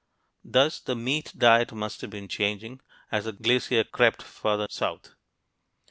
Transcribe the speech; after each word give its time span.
Thus, 0.43 0.79
the 0.79 0.95
meat 0.95 1.31
diet 1.37 1.71
must 1.73 2.01
have 2.01 2.09
been 2.09 2.27
changing, 2.27 2.81
as 3.11 3.25
the 3.25 3.33
glacier 3.33 3.83
crept 3.83 4.23
farther 4.23 4.65
south. 4.67 5.13